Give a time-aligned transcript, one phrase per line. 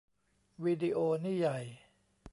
[0.63, 1.57] วีดิโอนี่ใหญ่